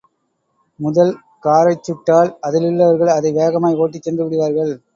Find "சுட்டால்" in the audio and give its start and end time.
1.83-2.31